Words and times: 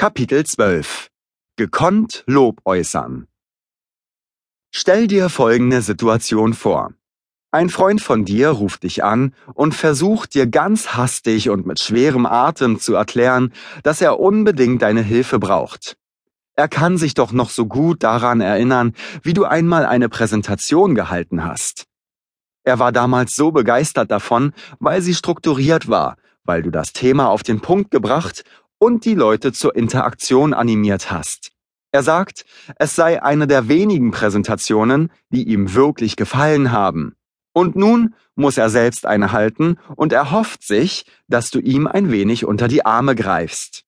Kapitel 0.00 0.46
12 0.46 1.08
Gekonnt 1.56 2.22
Lob 2.28 2.60
äußern 2.64 3.26
Stell 4.72 5.08
dir 5.08 5.28
folgende 5.28 5.82
Situation 5.82 6.54
vor. 6.54 6.92
Ein 7.50 7.68
Freund 7.68 8.00
von 8.00 8.24
dir 8.24 8.50
ruft 8.50 8.84
dich 8.84 9.02
an 9.02 9.34
und 9.54 9.74
versucht 9.74 10.34
dir 10.34 10.46
ganz 10.46 10.90
hastig 10.90 11.50
und 11.50 11.66
mit 11.66 11.80
schwerem 11.80 12.26
Atem 12.26 12.78
zu 12.78 12.94
erklären, 12.94 13.52
dass 13.82 14.00
er 14.00 14.20
unbedingt 14.20 14.82
deine 14.82 15.02
Hilfe 15.02 15.40
braucht. 15.40 15.96
Er 16.54 16.68
kann 16.68 16.96
sich 16.96 17.14
doch 17.14 17.32
noch 17.32 17.50
so 17.50 17.66
gut 17.66 18.04
daran 18.04 18.40
erinnern, 18.40 18.94
wie 19.24 19.34
du 19.34 19.46
einmal 19.46 19.84
eine 19.84 20.08
Präsentation 20.08 20.94
gehalten 20.94 21.44
hast. 21.44 21.86
Er 22.62 22.78
war 22.78 22.92
damals 22.92 23.34
so 23.34 23.50
begeistert 23.50 24.12
davon, 24.12 24.52
weil 24.78 25.02
sie 25.02 25.14
strukturiert 25.14 25.88
war, 25.88 26.18
weil 26.44 26.62
du 26.62 26.70
das 26.70 26.92
Thema 26.92 27.30
auf 27.30 27.42
den 27.42 27.60
Punkt 27.60 27.90
gebracht 27.90 28.44
und 28.78 29.04
die 29.04 29.14
Leute 29.14 29.52
zur 29.52 29.76
Interaktion 29.76 30.54
animiert 30.54 31.10
hast. 31.10 31.52
Er 31.90 32.02
sagt, 32.02 32.44
es 32.76 32.94
sei 32.94 33.22
eine 33.22 33.46
der 33.46 33.68
wenigen 33.68 34.10
Präsentationen, 34.10 35.10
die 35.30 35.48
ihm 35.48 35.74
wirklich 35.74 36.16
gefallen 36.16 36.70
haben. 36.70 37.14
Und 37.54 37.76
nun 37.76 38.14
muss 38.34 38.58
er 38.58 38.70
selbst 38.70 39.06
eine 39.06 39.32
halten 39.32 39.78
und 39.96 40.12
er 40.12 40.30
hofft 40.30 40.62
sich, 40.62 41.06
dass 41.28 41.50
du 41.50 41.58
ihm 41.58 41.86
ein 41.86 42.10
wenig 42.10 42.44
unter 42.44 42.68
die 42.68 42.84
Arme 42.84 43.14
greifst. 43.14 43.84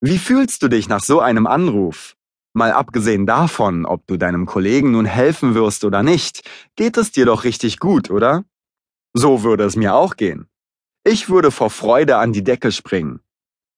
Wie 0.00 0.18
fühlst 0.18 0.62
du 0.62 0.68
dich 0.68 0.88
nach 0.88 1.02
so 1.02 1.20
einem 1.20 1.46
Anruf? 1.46 2.16
Mal 2.52 2.72
abgesehen 2.72 3.26
davon, 3.26 3.84
ob 3.84 4.06
du 4.06 4.16
deinem 4.16 4.46
Kollegen 4.46 4.92
nun 4.92 5.06
helfen 5.06 5.54
wirst 5.54 5.84
oder 5.84 6.04
nicht, 6.04 6.48
geht 6.76 6.96
es 6.96 7.10
dir 7.10 7.26
doch 7.26 7.42
richtig 7.42 7.80
gut, 7.80 8.10
oder? 8.10 8.44
So 9.12 9.42
würde 9.42 9.64
es 9.64 9.74
mir 9.74 9.94
auch 9.94 10.16
gehen. 10.16 10.46
Ich 11.04 11.28
würde 11.28 11.50
vor 11.50 11.70
Freude 11.70 12.16
an 12.18 12.32
die 12.32 12.44
Decke 12.44 12.70
springen. 12.70 13.20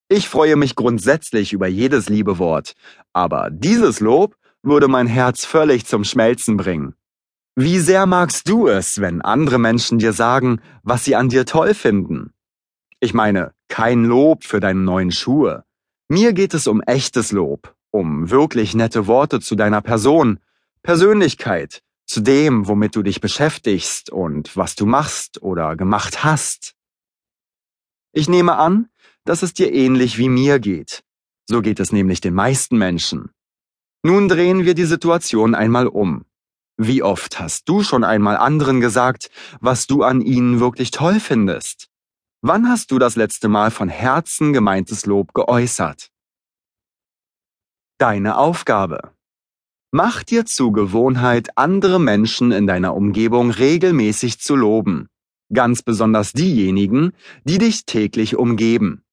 Ich 0.09 0.29
freue 0.29 0.55
mich 0.55 0.75
grundsätzlich 0.75 1.51
über 1.51 1.67
jedes 1.67 2.07
liebe 2.07 2.39
Wort, 2.39 2.75
aber 3.11 3.49
dieses 3.51 3.99
Lob 3.99 4.37
würde 4.63 4.87
mein 4.87 5.07
Herz 5.07 5.43
völlig 5.43 5.85
zum 5.85 6.05
Schmelzen 6.05 6.55
bringen. 6.55 6.95
Wie 7.55 7.79
sehr 7.79 8.05
magst 8.05 8.47
du 8.47 8.67
es, 8.67 9.01
wenn 9.01 9.21
andere 9.21 9.59
Menschen 9.59 9.99
dir 9.99 10.13
sagen, 10.13 10.61
was 10.83 11.03
sie 11.03 11.15
an 11.15 11.27
dir 11.27 11.45
toll 11.45 11.73
finden? 11.73 12.31
Ich 12.99 13.13
meine, 13.13 13.51
kein 13.67 14.05
Lob 14.05 14.45
für 14.45 14.59
deine 14.59 14.79
neuen 14.79 15.11
Schuhe. 15.11 15.65
Mir 16.07 16.31
geht 16.31 16.53
es 16.53 16.67
um 16.67 16.81
echtes 16.81 17.33
Lob, 17.33 17.75
um 17.91 18.29
wirklich 18.29 18.75
nette 18.75 19.07
Worte 19.07 19.41
zu 19.41 19.55
deiner 19.55 19.81
Person, 19.81 20.39
Persönlichkeit, 20.83 21.81
zu 22.05 22.21
dem, 22.21 22.69
womit 22.69 22.95
du 22.95 23.03
dich 23.03 23.19
beschäftigst 23.19 24.09
und 24.09 24.55
was 24.55 24.75
du 24.75 24.85
machst 24.85 25.41
oder 25.41 25.75
gemacht 25.75 26.23
hast. 26.23 26.76
Ich 28.11 28.29
nehme 28.29 28.57
an, 28.57 28.89
dass 29.25 29.43
es 29.43 29.53
dir 29.53 29.73
ähnlich 29.73 30.17
wie 30.17 30.29
mir 30.29 30.59
geht. 30.59 31.03
So 31.49 31.61
geht 31.61 31.79
es 31.79 31.91
nämlich 31.91 32.21
den 32.21 32.33
meisten 32.33 32.77
Menschen. 32.77 33.31
Nun 34.03 34.27
drehen 34.27 34.65
wir 34.65 34.73
die 34.73 34.85
Situation 34.85 35.55
einmal 35.55 35.87
um. 35.87 36.25
Wie 36.77 37.01
oft 37.01 37.39
hast 37.39 37.67
du 37.67 37.83
schon 37.83 38.03
einmal 38.03 38.37
anderen 38.37 38.81
gesagt, 38.81 39.29
was 39.59 39.87
du 39.87 40.03
an 40.03 40.21
ihnen 40.21 40.59
wirklich 40.59 40.91
toll 40.91 41.19
findest? 41.19 41.89
Wann 42.41 42.69
hast 42.69 42.91
du 42.91 42.99
das 42.99 43.15
letzte 43.15 43.49
Mal 43.49 43.71
von 43.71 43.89
Herzen 43.89 44.53
gemeintes 44.53 45.05
Lob 45.07 45.33
geäußert? 45.33 46.11
Deine 47.97 48.37
Aufgabe. 48.37 49.11
Mach 49.91 50.21
dir 50.21 50.45
zur 50.45 50.71
Gewohnheit, 50.71 51.57
andere 51.57 51.99
Menschen 51.99 52.51
in 52.51 52.67
deiner 52.67 52.95
Umgebung 52.95 53.49
regelmäßig 53.49 54.39
zu 54.39 54.55
loben. 54.55 55.09
Ganz 55.53 55.81
besonders 55.81 56.33
diejenigen, 56.33 57.13
die 57.43 57.57
dich 57.57 57.85
täglich 57.85 58.35
umgeben. 58.35 59.03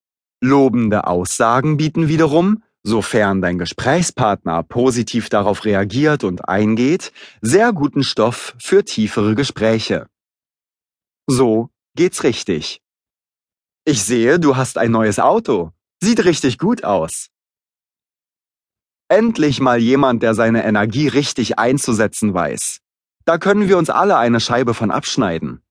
Lobende 0.41 1.07
Aussagen 1.07 1.77
bieten 1.77 2.09
wiederum, 2.09 2.63
sofern 2.83 3.41
dein 3.41 3.59
Gesprächspartner 3.59 4.63
positiv 4.63 5.29
darauf 5.29 5.65
reagiert 5.65 6.25
und 6.25 6.49
eingeht, 6.49 7.13
sehr 7.41 7.73
guten 7.73 8.03
Stoff 8.03 8.55
für 8.59 8.85
tiefere 8.85 9.35
Gespräche. 9.35 10.07
So 11.27 11.71
geht's 11.97 12.23
richtig. 12.25 12.83
Ich 13.87 14.03
sehe, 14.03 14.39
du 14.39 14.57
hast 14.57 14.77
ein 14.77 14.91
neues 14.91 15.19
Auto. 15.19 15.71
Sieht 16.03 16.25
richtig 16.25 16.59
gut 16.59 16.85
aus. 16.85 17.29
Endlich 19.09 19.61
mal 19.61 19.79
jemand, 19.79 20.23
der 20.23 20.35
seine 20.35 20.65
Energie 20.65 21.09
richtig 21.09 21.59
einzusetzen 21.59 22.35
weiß. 22.35 22.81
Da 23.25 23.39
können 23.39 23.69
wir 23.69 23.79
uns 23.79 23.89
alle 23.89 24.19
eine 24.19 24.41
Scheibe 24.41 24.75
von 24.75 24.91
abschneiden. 24.91 25.64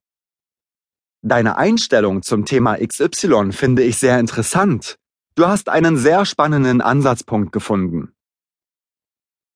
Deine 1.26 1.56
Einstellung 1.56 2.22
zum 2.22 2.44
Thema 2.44 2.76
XY 2.86 3.54
finde 3.54 3.82
ich 3.82 3.98
sehr 3.98 4.20
interessant. 4.20 4.98
Du 5.36 5.48
hast 5.48 5.70
einen 5.70 5.96
sehr 5.96 6.26
spannenden 6.26 6.82
Ansatzpunkt 6.82 7.54
gefunden. 7.54 8.14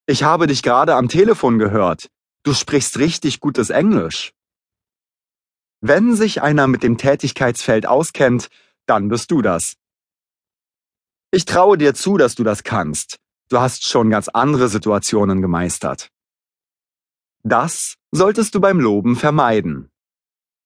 Ich 0.05 0.23
habe 0.23 0.47
dich 0.47 0.63
gerade 0.63 0.95
am 0.95 1.09
Telefon 1.09 1.59
gehört. 1.59 2.07
Du 2.43 2.53
sprichst 2.53 2.99
richtig 2.99 3.41
gutes 3.41 3.69
Englisch. 3.69 4.31
Wenn 5.81 6.15
sich 6.15 6.41
einer 6.41 6.67
mit 6.67 6.83
dem 6.83 6.97
Tätigkeitsfeld 6.97 7.85
auskennt, 7.85 8.47
dann 8.85 9.09
bist 9.09 9.29
du 9.31 9.41
das. 9.41 9.75
Ich 11.31 11.43
traue 11.43 11.77
dir 11.77 11.93
zu, 11.93 12.15
dass 12.15 12.35
du 12.35 12.45
das 12.45 12.63
kannst. 12.63 13.17
Du 13.49 13.59
hast 13.59 13.85
schon 13.85 14.09
ganz 14.09 14.29
andere 14.29 14.69
Situationen 14.69 15.41
gemeistert. 15.41 16.11
Das 17.43 17.95
solltest 18.11 18.55
du 18.55 18.61
beim 18.61 18.79
Loben 18.79 19.17
vermeiden. 19.17 19.91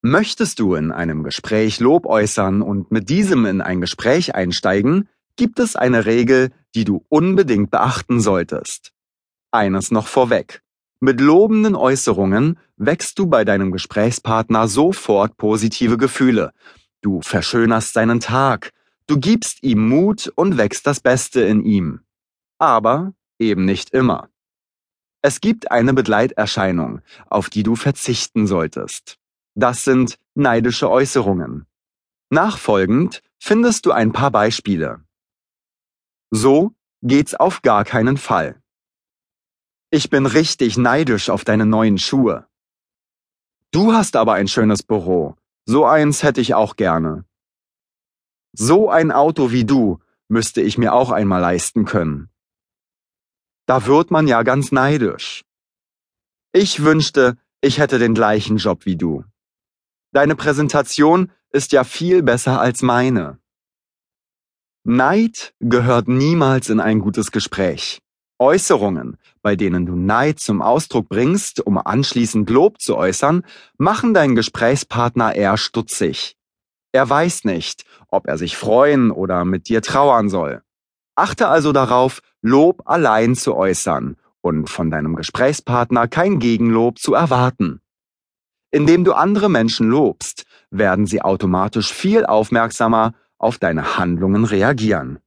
Möchtest 0.04 0.60
du 0.60 0.74
in 0.74 0.92
einem 0.92 1.24
Gespräch 1.24 1.80
Lob 1.80 2.08
äußern 2.08 2.64
und 2.64 2.92
mit 2.92 3.10
diesem 3.10 3.46
in 3.46 3.62
ein 3.62 3.82
Gespräch 3.82 4.34
einsteigen, 4.34 5.08
gibt 5.36 5.60
es 5.60 5.76
eine 5.76 6.08
Regel, 6.08 6.50
die 6.74 6.86
du 6.86 7.06
unbedingt 7.08 7.70
beachten 7.70 8.20
solltest. 8.20 8.94
Eines 9.52 9.92
noch 9.92 10.08
vorweg. 10.08 10.64
Mit 11.00 11.22
lobenden 11.22 11.76
Äußerungen 11.76 12.58
wächst 12.78 13.20
du 13.20 13.28
bei 13.28 13.46
deinem 13.46 13.72
Gesprächspartner 13.72 14.68
sofort 14.68 15.38
positive 15.38 15.98
Gefühle. 15.98 16.52
Du 17.02 17.22
verschönerst 17.22 17.94
seinen 17.94 18.20
Tag, 18.20 18.72
du 19.06 19.20
gibst 19.20 19.62
ihm 19.62 19.88
Mut 19.88 20.32
und 20.36 20.58
wächst 20.58 20.88
das 20.88 21.00
Beste 21.00 21.42
in 21.42 21.64
ihm. 21.64 22.02
Aber 22.58 23.14
eben 23.38 23.66
nicht 23.66 23.92
immer. 23.92 24.30
Es 25.22 25.42
gibt 25.42 25.70
eine 25.70 25.94
Begleiterscheinung, 25.94 27.02
auf 27.28 27.52
die 27.52 27.62
du 27.62 27.76
verzichten 27.76 28.48
solltest. 28.48 29.21
Das 29.56 29.84
sind 29.84 30.18
neidische 30.34 30.90
Äußerungen. 30.90 31.66
Nachfolgend 32.30 33.22
findest 33.38 33.86
du 33.86 33.92
ein 33.92 34.14
paar 34.14 34.32
Beispiele. 34.32 35.04
So 36.30 36.74
geht's 37.02 37.34
auf 37.36 37.62
gar 37.62 37.84
keinen 37.84 38.18
Fall. 38.18 38.62
Ich 39.90 40.10
bin 40.10 40.26
richtig 40.26 40.78
neidisch 40.78 41.30
auf 41.30 41.44
deine 41.44 41.66
neuen 41.66 41.98
Schuhe. 41.98 42.48
Du 43.72 43.94
hast 43.94 44.16
aber 44.16 44.34
ein 44.34 44.48
schönes 44.48 44.84
Büro. 44.84 45.36
So 45.66 45.86
eins 45.86 46.24
hätte 46.24 46.40
ich 46.40 46.54
auch 46.54 46.76
gerne. 46.78 47.26
So 48.54 48.90
ein 48.90 49.12
Auto 49.12 49.52
wie 49.52 49.66
du 49.66 50.00
müsste 50.30 50.62
ich 50.62 50.78
mir 50.78 50.94
auch 50.94 51.12
einmal 51.12 51.42
leisten 51.42 51.84
können. 51.84 52.30
Da 53.66 53.86
wird 53.86 54.12
man 54.12 54.28
ja 54.28 54.44
ganz 54.44 54.72
neidisch. 54.72 55.44
Ich 56.54 56.84
wünschte, 56.84 57.38
ich 57.62 57.80
hätte 57.80 58.00
den 58.00 58.14
gleichen 58.14 58.58
Job 58.58 58.86
wie 58.86 58.98
du. 58.98 59.26
Deine 60.14 60.36
Präsentation 60.36 61.32
ist 61.52 61.72
ja 61.72 61.86
viel 61.86 62.22
besser 62.22 62.60
als 62.60 62.82
meine. 62.82 63.40
Neid 64.84 65.54
gehört 65.60 66.08
niemals 66.08 66.70
in 66.70 66.80
ein 66.80 67.00
gutes 67.00 67.32
Gespräch. 67.32 68.02
Äußerungen, 68.38 69.18
bei 69.42 69.56
denen 69.56 69.86
du 69.86 69.96
Neid 69.96 70.40
zum 70.40 70.62
Ausdruck 70.62 71.08
bringst, 71.08 71.66
um 71.66 71.78
anschließend 71.78 72.50
Lob 72.50 72.82
zu 72.82 72.98
äußern, 72.98 73.44
machen 73.78 74.14
deinen 74.14 74.36
Gesprächspartner 74.36 75.36
eher 75.36 75.58
stutzig. 75.58 76.36
Er 76.92 77.10
weiß 77.10 77.46
nicht, 77.46 77.86
ob 78.08 78.28
er 78.28 78.38
sich 78.38 78.58
freuen 78.58 79.12
oder 79.12 79.46
mit 79.46 79.70
dir 79.70 79.82
trauern 79.82 80.28
soll. 80.28 80.62
Achte 81.16 81.48
also 81.48 81.72
darauf, 81.72 82.22
Lob 82.42 82.82
allein 82.86 83.36
zu 83.36 83.56
äußern 83.56 84.18
und 84.42 84.70
von 84.70 84.90
deinem 84.90 85.16
Gesprächspartner 85.16 86.08
kein 86.08 86.40
Gegenlob 86.40 86.98
zu 86.98 87.14
erwarten. 87.14 87.80
Indem 88.72 89.04
du 89.04 89.14
andere 89.14 89.50
Menschen 89.50 89.90
lobst, 89.90 90.46
werden 90.70 91.06
sie 91.06 91.22
automatisch 91.22 91.94
viel 91.94 92.26
aufmerksamer 92.26 93.14
auf 93.38 93.58
deine 93.58 93.98
Handlungen 93.98 94.46
reagieren. 94.46 95.20